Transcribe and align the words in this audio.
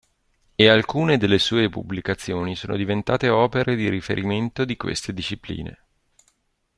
E 0.55 0.67
alcune 0.67 1.19
delle 1.19 1.37
sue 1.37 1.69
pubblicazioni 1.69 2.55
sono 2.55 2.75
diventate 2.75 3.29
opere 3.29 3.75
di 3.75 3.87
riferimento 3.87 4.65
di 4.65 4.75
queste 4.75 5.13
discipline. 5.13 5.77